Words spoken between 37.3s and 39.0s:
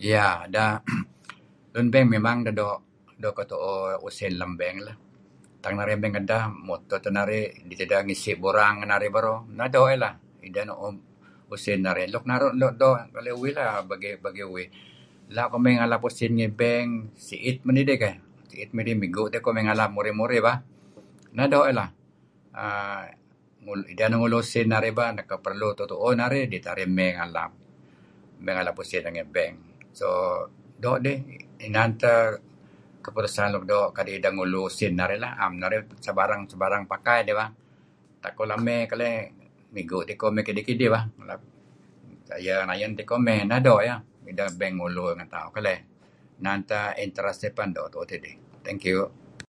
bah. Tak ko la' may